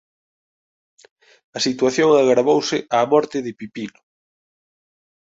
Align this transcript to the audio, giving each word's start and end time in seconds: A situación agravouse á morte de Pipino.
A 1.57 1.59
situación 1.67 2.09
agravouse 2.13 2.77
á 2.97 2.99
morte 3.13 3.37
de 3.45 3.51
Pipino. 3.59 3.99